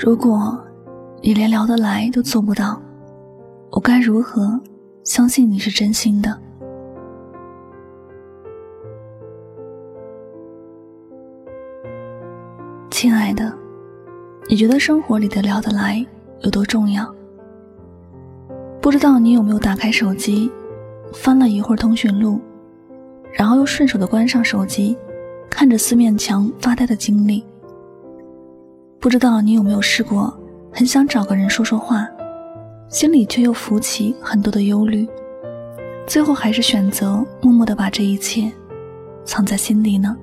[0.00, 0.58] 如果
[1.20, 2.80] 你连聊得来都做不到，
[3.70, 4.58] 我该如何
[5.04, 6.34] 相信你是真心的？
[12.90, 13.52] 亲爱的，
[14.48, 16.04] 你觉得生活里的聊得来
[16.40, 17.14] 有多重要？
[18.80, 20.50] 不知道你有没有打开手机，
[21.12, 22.40] 翻了一会儿通讯录，
[23.30, 24.96] 然后又顺手的关上手机，
[25.50, 27.44] 看着四面墙发呆的经历？
[29.02, 30.32] 不知道你有没有试过？
[30.72, 32.08] 很想找个人说说话，
[32.88, 35.08] 心里却又浮起很多的忧虑，
[36.06, 38.48] 最后还是选择默默的把这一切
[39.24, 40.16] 藏在心底呢。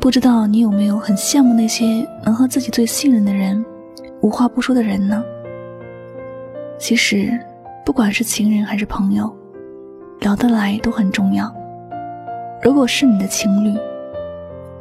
[0.00, 3.62] 不知道你有没有很羡慕那些能和自己最信任的人
[4.22, 5.22] 无话不说的人呢？
[6.78, 7.38] 其实，
[7.84, 9.30] 不管是情人还是朋友，
[10.20, 11.54] 聊得来都很重要。
[12.62, 13.78] 如果是你的情侣，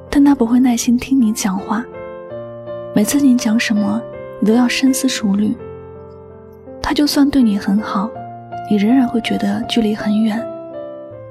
[0.09, 1.83] 但他不会耐心听你讲话。
[2.95, 3.99] 每次你讲什么，
[4.39, 5.57] 你都要深思熟虑。
[6.79, 8.07] 他就算对你很好，
[8.69, 10.39] 你仍然会觉得距离很远，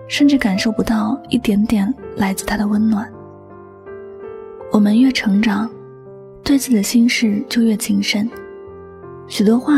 [0.09, 3.09] 甚至感受不到一点点来自他的温暖。
[4.73, 5.71] 我们越成长，
[6.43, 8.29] 对自己的心事就越谨慎，
[9.29, 9.75] 许多话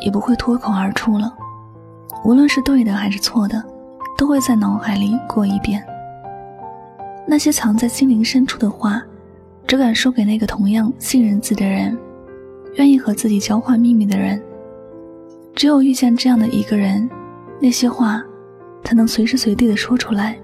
[0.00, 1.32] 也不会脱口而出了。
[2.24, 3.62] 无论是对的还是错的，
[4.16, 5.80] 都会在脑海里过一遍。
[7.28, 9.00] 那些藏在心灵深处的话。
[9.68, 11.94] 只敢说给那个同样信任自己的人，
[12.76, 14.42] 愿意和自己交换秘密的人。
[15.54, 17.06] 只有遇见这样的一个人，
[17.60, 18.24] 那些话
[18.82, 20.38] 才能随时随地的说出来。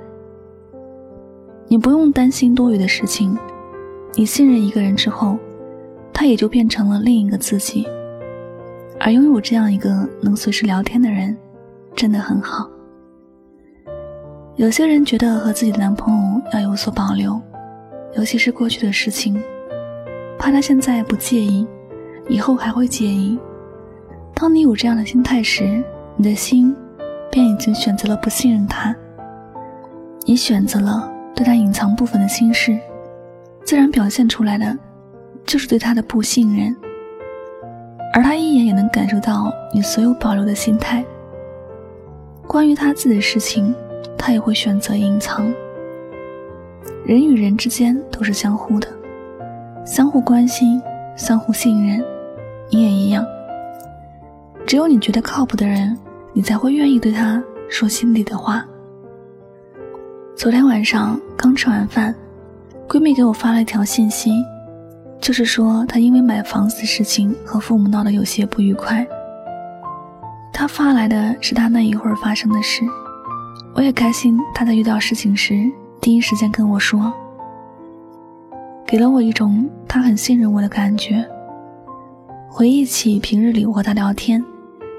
[1.68, 3.34] 你不用担心多余的事情，
[4.12, 5.38] 你信任一个人之后，
[6.12, 7.88] 他也就变成了另一个自己。
[9.00, 11.34] 而拥有这样一个能随时聊天的人，
[11.96, 12.68] 真的很好。
[14.56, 17.40] 有些人觉得和自己的男朋友要有所保留。
[18.16, 19.42] 尤其是过去的事情，
[20.38, 21.66] 怕他现在不介意，
[22.28, 23.38] 以后还会介意。
[24.34, 25.82] 当你有这样的心态时，
[26.16, 26.74] 你的心
[27.30, 28.94] 便已经选择了不信任他。
[30.24, 32.78] 你选择了对他隐藏部分的心事，
[33.64, 34.78] 自然表现出来的
[35.44, 36.74] 就是对他的不信任。
[38.12, 41.04] 而他一眼也能感受到你所有保留的心态。
[42.46, 43.74] 关于他自己的事情，
[44.16, 45.52] 他也会选择隐藏。
[47.04, 48.88] 人与人之间都是相互的，
[49.84, 50.80] 相互关心，
[51.14, 52.02] 相互信任。
[52.70, 53.22] 你也一样。
[54.66, 55.94] 只有你觉得靠谱的人，
[56.32, 58.64] 你才会愿意对他说心里的话。
[60.34, 62.14] 昨天晚上刚吃完饭，
[62.88, 64.42] 闺蜜给我发了一条信息，
[65.20, 69.06] 就是说她因为买房子的事情和父母闹得有些不愉快。
[70.54, 72.82] 她发来的是她那一会儿发生的事，
[73.74, 75.70] 我也开心她在遇到事情时。
[76.04, 77.10] 第一时间跟我说，
[78.86, 81.26] 给了我一种他很信任我的感觉。
[82.46, 84.44] 回忆起平日里我和他聊天，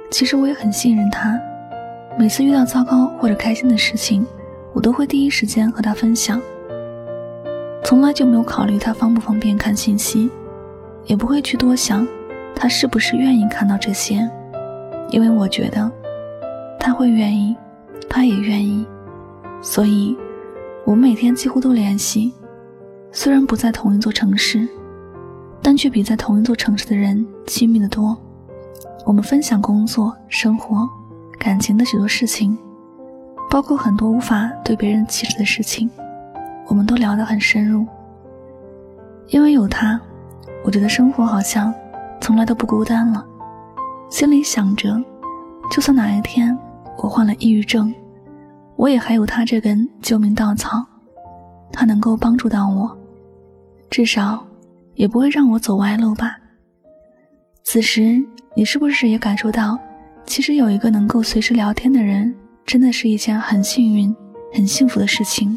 [0.09, 1.39] 其实我也很信任他。
[2.17, 4.25] 每次遇到糟糕或者开心的事情，
[4.73, 6.41] 我都会第一时间和他分享，
[7.83, 10.27] 从来就没有考虑他方不方便看信息，
[11.05, 12.07] 也不会去多想
[12.55, 14.27] 他是不是愿意看到这些，
[15.11, 15.91] 因为我觉得
[16.79, 17.55] 他会愿意，
[18.09, 18.83] 他也愿意，
[19.61, 20.17] 所以。
[20.85, 22.31] 我们每天几乎都联系，
[23.11, 24.67] 虽然不在同一座城市，
[25.59, 28.15] 但却比在同一座城市的人亲密的多。
[29.03, 30.87] 我们分享工作、生活、
[31.39, 32.55] 感情的许多事情，
[33.49, 35.89] 包括很多无法对别人启齿的事情，
[36.67, 37.83] 我们都聊得很深入。
[39.29, 39.99] 因为有他，
[40.63, 41.73] 我觉得生活好像
[42.21, 43.25] 从来都不孤单了。
[44.07, 45.03] 心里想着，
[45.71, 46.55] 就算哪一天
[46.99, 47.91] 我患了抑郁症。
[48.75, 50.85] 我也还有他这根救命稻草，
[51.71, 52.97] 他能够帮助到我，
[53.89, 54.45] 至少
[54.95, 56.37] 也不会让我走歪路吧。
[57.63, 58.21] 此时，
[58.55, 59.79] 你是不是也感受到，
[60.25, 62.35] 其实有一个能够随时聊天的人，
[62.65, 64.15] 真的是一件很幸运、
[64.53, 65.55] 很幸福的事情？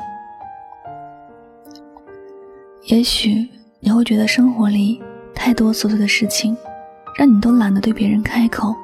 [2.87, 3.47] 也许
[3.81, 5.03] 你会觉得生活里
[5.35, 6.57] 太多琐碎的事情，
[7.17, 8.75] 让你都懒得对别人开口，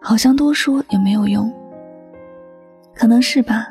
[0.00, 1.52] 好像多说也没有用。
[2.94, 3.68] 可能是吧，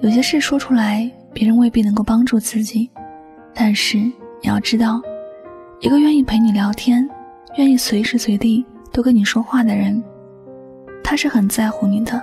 [0.00, 2.90] 有些事说出来，别人未必能够帮助自己。
[3.54, 4.12] 但是你
[4.42, 5.00] 要知道，
[5.80, 7.08] 一个愿意陪你聊天、
[7.56, 10.02] 愿意随时随地都跟你说话的人，
[11.02, 12.22] 他是很在乎你的。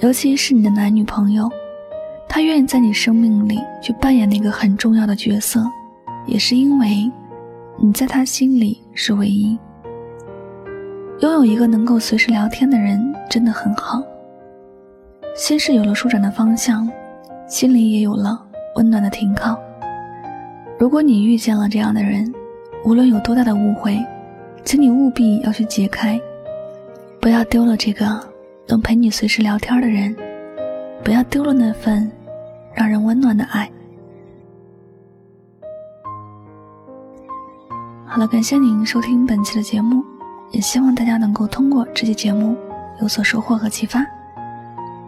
[0.00, 1.48] 尤其是你的男女朋友，
[2.28, 5.64] 他愿意在你生命里去扮演那个很重要的角色，
[6.26, 7.08] 也是因为
[7.78, 9.56] 你在他心里是唯一。
[11.20, 14.02] 拥有一个能够随时聊天的人，真的很好。
[15.34, 16.88] 心事有了舒展的方向，
[17.46, 18.38] 心里也有了
[18.76, 19.58] 温暖的停靠。
[20.78, 22.32] 如果你遇见了这样的人，
[22.84, 23.98] 无论有多大的误会，
[24.62, 26.20] 请你务必要去解开，
[27.18, 28.20] 不要丢了这个
[28.68, 30.14] 能陪你随时聊天的人，
[31.02, 32.10] 不要丢了那份
[32.74, 33.70] 让人温暖的爱。
[38.06, 40.04] 好了，感谢您收听本期的节目，
[40.50, 42.54] 也希望大家能够通过这期节目
[43.00, 44.04] 有所收获和启发。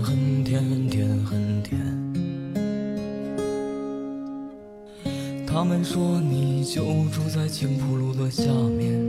[0.00, 1.80] 很甜很甜很甜。
[5.46, 8.44] 他们说你就住在青浦路的下
[8.78, 9.00] 面。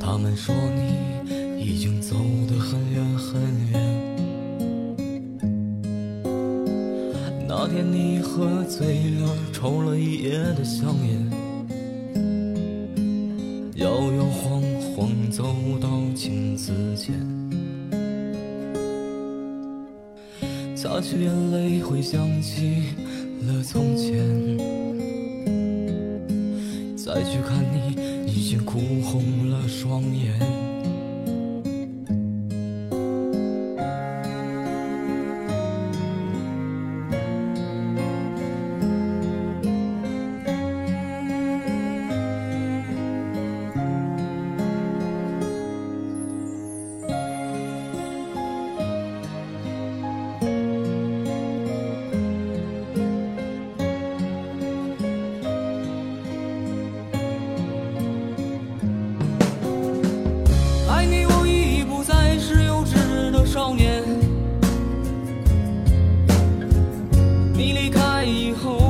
[0.00, 2.16] 他们说你已经走
[2.48, 3.40] 得很远很
[3.70, 3.76] 远。
[7.48, 11.30] 那天你喝醉了，抽了一夜的香烟，
[20.76, 22.92] 擦去眼泪，回想起
[23.46, 24.14] 了从前，
[26.94, 27.96] 再去看你，
[28.30, 30.55] 已经哭红了双眼。
[68.26, 68.85] 以后。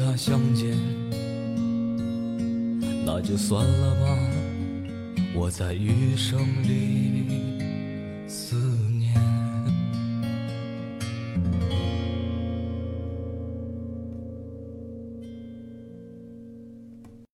[0.00, 0.74] 他相见，
[3.04, 4.18] 那就算了吧。
[5.34, 7.49] 我在余生里。